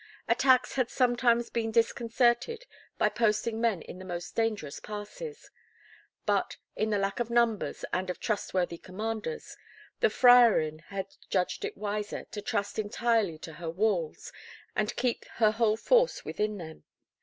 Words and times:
Attacks 0.27 0.73
had 0.73 0.89
sometimes 0.89 1.51
been 1.51 1.69
disconcerted 1.69 2.65
by 2.97 3.07
posting 3.07 3.61
men 3.61 3.83
in 3.83 3.99
the 3.99 4.03
most 4.03 4.35
dangerous 4.35 4.79
passes; 4.79 5.51
but, 6.25 6.57
in 6.75 6.89
the 6.89 6.97
lack 6.97 7.19
of 7.19 7.29
numbers, 7.29 7.85
and 7.93 8.09
of 8.09 8.19
trustworthy 8.19 8.79
commanders, 8.79 9.55
the 9.99 10.09
Freiherrinn 10.09 10.79
had 10.87 11.13
judged 11.29 11.63
it 11.63 11.77
wiser 11.77 12.25
to 12.31 12.41
trust 12.41 12.79
entirely 12.79 13.37
to 13.37 13.53
her 13.53 13.69
walls, 13.69 14.33
and 14.75 14.95
keep 14.95 15.23
her 15.35 15.51
whole 15.51 15.77
force 15.77 16.25
within 16.25 16.57
them. 16.57 16.83